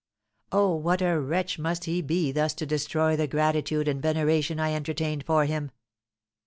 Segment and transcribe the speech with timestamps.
[0.51, 4.73] Oh, what a wretch must he be thus to destroy the gratitude and veneration I
[4.73, 5.69] entertained for him!"